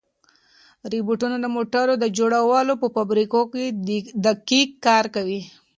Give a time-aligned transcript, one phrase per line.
[0.91, 3.65] روبوټونه د موټرو د جوړولو په فابریکو کې
[4.25, 5.41] دقیق کار کوي.